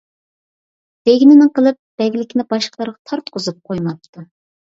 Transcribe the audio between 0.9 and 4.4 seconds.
دېگىنىنى قىلىپ، بەگلىكنى باشقىلارغا تارتقۇزۇپ قويماپتۇ.